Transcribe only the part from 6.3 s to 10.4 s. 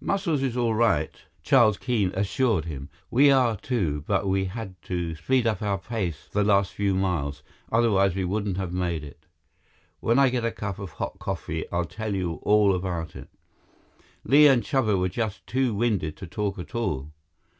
the last few miles, otherwise we wouldn't have made it. When I